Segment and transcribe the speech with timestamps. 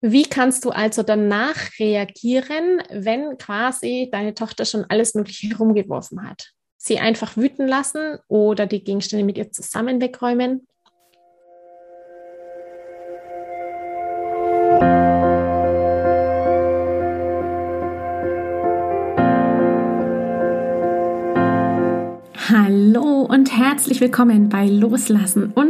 [0.00, 6.52] Wie kannst du also danach reagieren, wenn quasi deine Tochter schon alles Mögliche herumgeworfen hat?
[6.76, 10.68] Sie einfach wüten lassen oder die Gegenstände mit ihr zusammen wegräumen?
[22.48, 25.67] Hallo und herzlich willkommen bei Loslassen und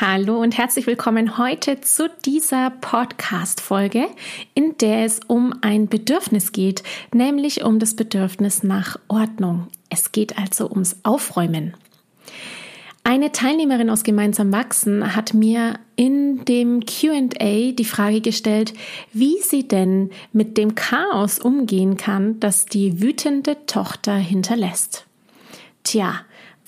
[0.00, 4.06] Hallo und herzlich willkommen heute zu dieser Podcast-Folge,
[4.54, 9.66] in der es um ein Bedürfnis geht, nämlich um das Bedürfnis nach Ordnung.
[9.90, 11.74] Es geht also ums Aufräumen.
[13.02, 18.74] Eine Teilnehmerin aus Gemeinsam Wachsen hat mir in dem QA die Frage gestellt,
[19.12, 25.06] wie sie denn mit dem Chaos umgehen kann, das die wütende Tochter hinterlässt.
[25.82, 26.20] Tja,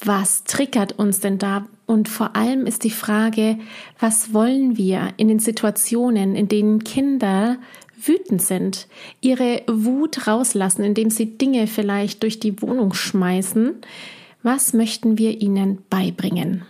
[0.03, 1.67] was triggert uns denn da?
[1.87, 3.59] Und vor allem ist die Frage,
[3.99, 7.59] was wollen wir in den Situationen, in denen Kinder
[7.97, 8.87] wütend sind,
[9.21, 13.75] ihre Wut rauslassen, indem sie Dinge vielleicht durch die Wohnung schmeißen?
[14.43, 16.65] Was möchten wir ihnen beibringen?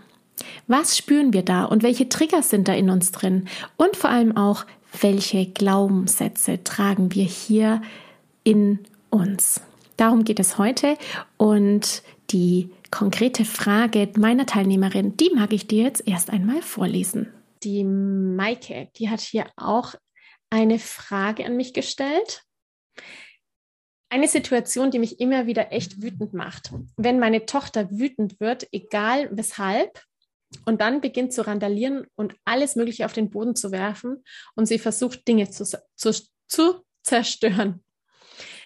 [0.67, 3.47] Was spüren wir da und welche Trigger sind da in uns drin?
[3.77, 4.65] Und vor allem auch,
[5.01, 7.81] welche Glaubenssätze tragen wir hier
[8.43, 9.61] in uns?
[9.97, 10.97] Darum geht es heute
[11.37, 17.33] und die konkrete Frage meiner Teilnehmerin, die mag ich dir jetzt erst einmal vorlesen.
[17.63, 19.95] Die Maike, die hat hier auch
[20.51, 22.43] eine Frage an mich gestellt.
[24.09, 26.73] Eine Situation, die mich immer wieder echt wütend macht.
[26.97, 30.03] Wenn meine Tochter wütend wird, egal weshalb,
[30.65, 34.25] und dann beginnt zu randalieren und alles Mögliche auf den Boden zu werfen
[34.57, 36.13] und sie versucht, Dinge zu, zu,
[36.49, 37.85] zu zerstören.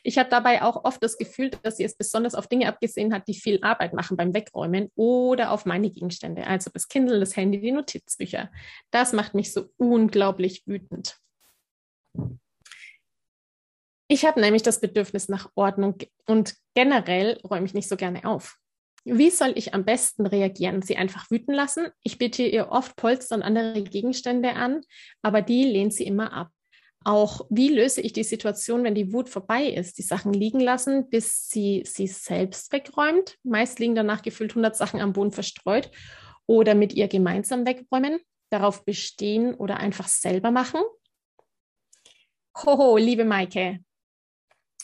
[0.06, 3.26] Ich habe dabei auch oft das Gefühl, dass sie es besonders auf Dinge abgesehen hat,
[3.26, 7.58] die viel Arbeit machen beim Wegräumen oder auf meine Gegenstände, also das Kindle, das Handy,
[7.58, 8.50] die Notizbücher.
[8.90, 11.16] Das macht mich so unglaublich wütend.
[14.06, 18.58] Ich habe nämlich das Bedürfnis nach Ordnung und generell räume ich nicht so gerne auf.
[19.06, 20.82] Wie soll ich am besten reagieren?
[20.82, 21.88] Sie einfach wüten lassen?
[22.02, 24.82] Ich biete ihr oft Polster und andere Gegenstände an,
[25.22, 26.50] aber die lehnt sie immer ab.
[27.04, 29.98] Auch wie löse ich die Situation, wenn die Wut vorbei ist?
[29.98, 33.36] Die Sachen liegen lassen, bis sie sie selbst wegräumt.
[33.42, 35.90] Meist liegen danach gefühlt 100 Sachen am Boden verstreut
[36.46, 38.20] oder mit ihr gemeinsam wegräumen.
[38.50, 40.80] Darauf bestehen oder einfach selber machen.
[42.56, 43.80] Hoho, liebe Maike.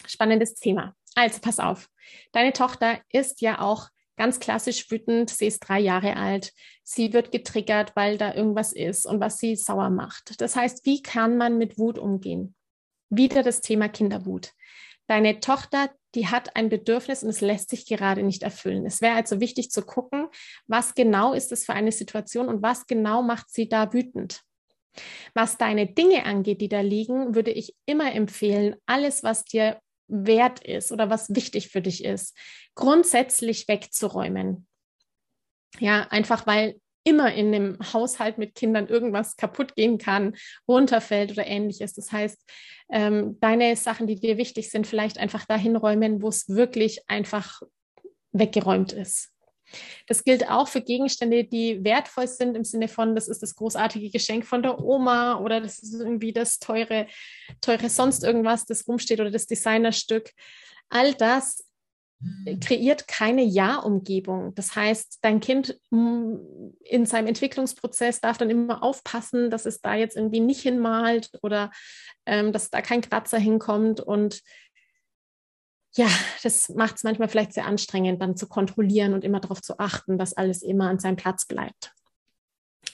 [0.06, 0.94] Spannendes Thema.
[1.14, 1.88] Also pass auf.
[2.32, 3.88] Deine Tochter ist ja auch
[4.20, 5.30] ganz klassisch wütend.
[5.30, 6.52] Sie ist drei Jahre alt.
[6.82, 10.38] Sie wird getriggert, weil da irgendwas ist und was sie sauer macht.
[10.42, 12.54] Das heißt, wie kann man mit Wut umgehen?
[13.08, 14.52] Wieder das Thema Kinderwut.
[15.06, 18.84] Deine Tochter, die hat ein Bedürfnis und es lässt sich gerade nicht erfüllen.
[18.84, 20.28] Es wäre also wichtig zu gucken,
[20.66, 24.42] was genau ist es für eine Situation und was genau macht sie da wütend.
[25.32, 30.60] Was deine Dinge angeht, die da liegen, würde ich immer empfehlen, alles, was dir wert
[30.64, 32.36] ist oder was wichtig für dich ist,
[32.74, 34.66] grundsätzlich wegzuräumen.
[35.78, 40.36] Ja, einfach weil immer in einem Haushalt mit Kindern irgendwas kaputt gehen kann,
[40.68, 41.94] runterfällt oder ähnliches.
[41.94, 42.38] Das heißt,
[42.90, 47.62] ähm, deine Sachen, die dir wichtig sind, vielleicht einfach dahin räumen, wo es wirklich einfach
[48.32, 49.30] weggeräumt ist.
[50.06, 54.10] Das gilt auch für Gegenstände, die wertvoll sind im Sinne von, das ist das großartige
[54.10, 57.06] Geschenk von der Oma oder das ist irgendwie das teure,
[57.60, 60.30] teure sonst irgendwas, das rumsteht oder das Designerstück.
[60.88, 61.64] All das
[62.60, 64.54] kreiert keine Ja-Umgebung.
[64.54, 66.34] Das heißt, dein Kind mm,
[66.84, 71.70] in seinem Entwicklungsprozess darf dann immer aufpassen, dass es da jetzt irgendwie nicht hinmalt oder
[72.26, 74.42] ähm, dass da kein Kratzer hinkommt und
[75.96, 76.08] ja,
[76.42, 80.18] das macht es manchmal vielleicht sehr anstrengend, dann zu kontrollieren und immer darauf zu achten,
[80.18, 81.92] dass alles immer an seinem Platz bleibt.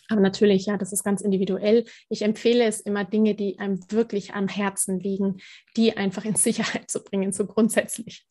[0.09, 1.85] Aber natürlich, ja, das ist ganz individuell.
[2.09, 5.39] Ich empfehle es immer, Dinge, die einem wirklich am Herzen liegen,
[5.77, 8.27] die einfach in Sicherheit zu bringen, so grundsätzlich.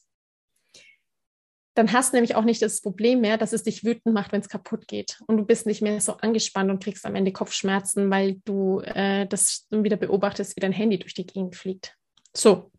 [1.76, 4.40] Dann hast du nämlich auch nicht das Problem mehr, dass es dich wütend macht, wenn
[4.40, 5.20] es kaputt geht.
[5.28, 9.28] Und du bist nicht mehr so angespannt und kriegst am Ende Kopfschmerzen, weil du äh,
[9.28, 11.98] das wieder beobachtest, wie dein Handy durch die Gegend fliegt.
[12.34, 12.72] So.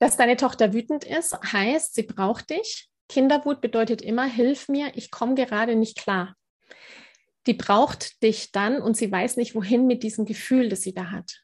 [0.00, 2.88] Dass deine Tochter wütend ist, heißt, sie braucht dich.
[3.08, 6.36] Kinderwut bedeutet immer, hilf mir, ich komme gerade nicht klar.
[7.46, 11.10] Die braucht dich dann und sie weiß nicht, wohin mit diesem Gefühl, das sie da
[11.10, 11.42] hat.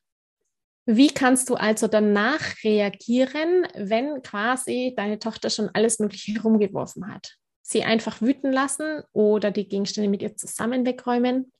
[0.87, 7.35] Wie kannst du also danach reagieren, wenn quasi deine Tochter schon alles Mögliche herumgeworfen hat?
[7.61, 11.53] Sie einfach wüten lassen oder die Gegenstände mit ihr zusammen wegräumen?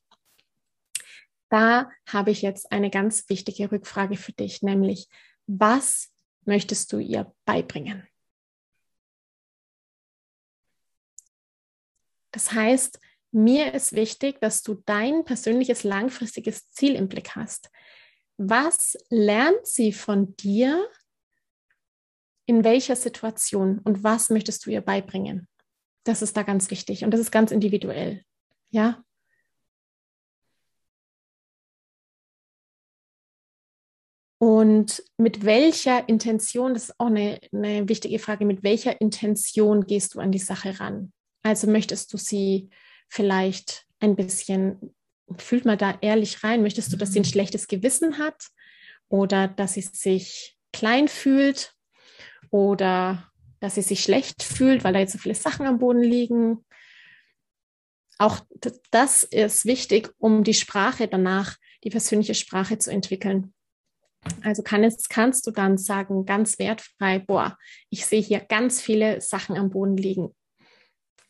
[1.49, 5.07] Da habe ich jetzt eine ganz wichtige Rückfrage für dich, nämlich
[5.45, 6.13] was
[6.47, 8.07] möchtest du ihr beibringen?
[12.31, 12.99] Das heißt,
[13.31, 17.69] mir ist wichtig, dass du dein persönliches langfristiges Ziel im Blick hast.
[18.37, 20.87] Was lernt sie von dir?
[22.45, 25.47] In welcher Situation und was möchtest du ihr beibringen?
[26.05, 28.23] Das ist da ganz wichtig und das ist ganz individuell.
[28.69, 29.03] Ja,
[34.39, 40.13] Und mit welcher Intention, das ist auch eine, eine wichtige Frage, mit welcher Intention gehst
[40.13, 41.11] du an die Sache ran?
[41.41, 42.69] Also möchtest du sie
[43.09, 44.95] vielleicht ein bisschen,
[45.37, 47.29] fühlt mal da ehrlich rein, möchtest du, dass sie ein mhm.
[47.29, 48.49] schlechtes Gewissen hat
[49.09, 51.73] oder dass sie sich klein fühlt
[52.51, 56.63] oder dass sie sich schlecht fühlt, weil da jetzt so viele Sachen am Boden liegen?
[58.19, 58.41] Auch
[58.91, 63.53] das ist wichtig, um die Sprache danach, die persönliche Sprache zu entwickeln.
[64.43, 67.57] Also kann es, kannst du dann sagen, ganz wertfrei, boah,
[67.89, 70.35] ich sehe hier ganz viele Sachen am Boden liegen.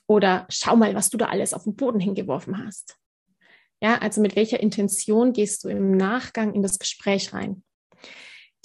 [0.08, 2.98] Oder schau mal, was du da alles auf den Boden hingeworfen hast.
[3.82, 7.64] Ja, also mit welcher Intention gehst du im Nachgang in das Gespräch rein?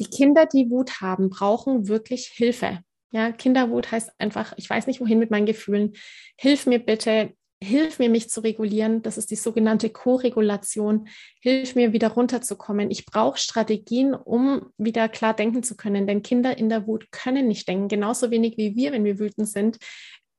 [0.00, 2.80] Die Kinder, die Wut haben, brauchen wirklich Hilfe.
[3.12, 5.92] Ja, Kinderwut heißt einfach, ich weiß nicht wohin mit meinen Gefühlen.
[6.38, 9.02] Hilf mir bitte, hilf mir, mich zu regulieren.
[9.02, 11.08] Das ist die sogenannte Co-Regulation.
[11.40, 12.90] Hilf mir, wieder runterzukommen.
[12.90, 16.06] Ich brauche Strategien, um wieder klar denken zu können.
[16.06, 17.88] Denn Kinder in der Wut können nicht denken.
[17.88, 19.78] Genauso wenig wie wir, wenn wir wütend sind,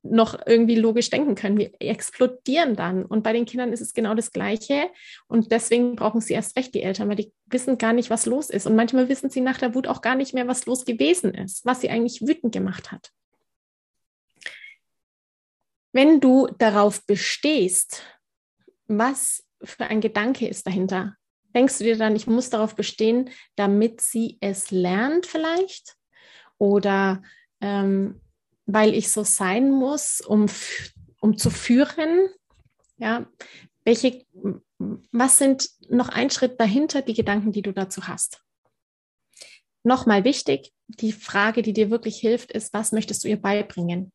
[0.03, 1.57] noch irgendwie logisch denken können.
[1.57, 3.05] Wir explodieren dann.
[3.05, 4.89] Und bei den Kindern ist es genau das Gleiche.
[5.27, 8.49] Und deswegen brauchen sie erst recht die Eltern, weil die wissen gar nicht, was los
[8.49, 8.67] ist.
[8.67, 11.65] Und manchmal wissen sie nach der Wut auch gar nicht mehr, was los gewesen ist,
[11.65, 13.11] was sie eigentlich wütend gemacht hat.
[15.93, 18.01] Wenn du darauf bestehst,
[18.87, 21.15] was für ein Gedanke ist dahinter?
[21.55, 25.95] Denkst du dir dann, ich muss darauf bestehen, damit sie es lernt vielleicht?
[26.57, 27.21] Oder
[27.61, 28.19] ähm,
[28.65, 30.47] weil ich so sein muss, um,
[31.21, 32.27] um zu führen?
[32.97, 33.27] Ja,
[33.85, 34.25] welche,
[34.79, 38.41] was sind noch ein Schritt dahinter, die Gedanken, die du dazu hast?
[39.83, 44.11] Nochmal wichtig, die Frage, die dir wirklich hilft, ist, was möchtest du ihr beibringen?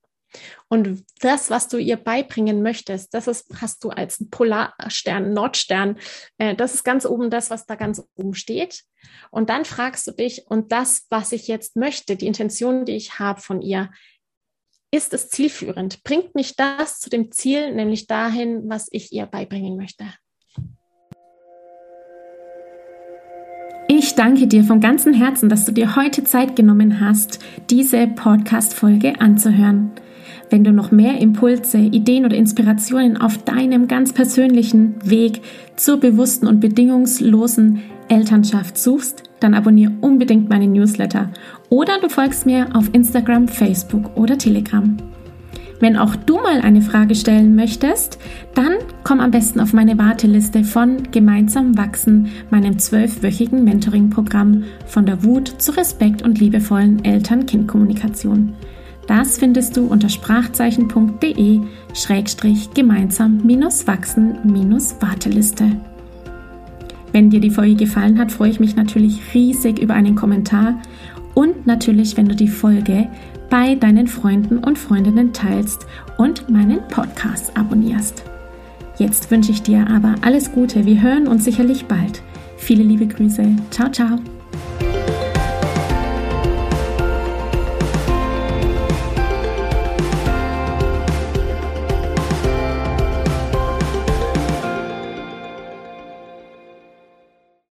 [0.68, 5.98] Und das, was du ihr beibringen möchtest, das ist, hast du als Polarstern, Nordstern,
[6.38, 8.84] äh, das ist ganz oben das, was da ganz oben steht.
[9.30, 13.18] Und dann fragst du dich, und das, was ich jetzt möchte, die Intention, die ich
[13.18, 13.90] habe von ihr,
[14.90, 16.02] ist es zielführend?
[16.02, 20.04] Bringt mich das zu dem Ziel, nämlich dahin, was ich ihr beibringen möchte?
[23.90, 27.38] Ich danke dir von ganzem Herzen, dass du dir heute Zeit genommen hast,
[27.70, 29.92] diese Podcast-Folge anzuhören.
[30.50, 35.42] Wenn du noch mehr Impulse, Ideen oder Inspirationen auf deinem ganz persönlichen Weg
[35.76, 41.30] zur bewussten und bedingungslosen Elternschaft suchst, dann abonniere unbedingt meine Newsletter
[41.68, 44.96] oder du folgst mir auf Instagram, Facebook oder Telegram.
[45.80, 48.18] Wenn auch du mal eine Frage stellen möchtest,
[48.54, 55.22] dann komm am besten auf meine Warteliste von Gemeinsam wachsen, meinem zwölfwöchigen Mentoring-Programm von der
[55.22, 58.54] Wut zu Respekt und liebevollen Eltern-Kind-Kommunikation.
[59.08, 61.60] Das findest du unter sprachzeichen.de
[61.94, 63.40] schrägstrich gemeinsam
[63.86, 64.38] wachsen
[65.00, 65.64] Warteliste.
[67.12, 70.80] Wenn dir die Folge gefallen hat, freue ich mich natürlich riesig über einen Kommentar
[71.34, 73.08] und natürlich, wenn du die Folge
[73.48, 75.86] bei deinen Freunden und Freundinnen teilst
[76.18, 78.24] und meinen Podcast abonnierst.
[78.98, 80.84] Jetzt wünsche ich dir aber alles Gute.
[80.84, 82.22] Wir hören uns sicherlich bald.
[82.58, 83.56] Viele liebe Grüße.
[83.70, 84.18] Ciao, ciao.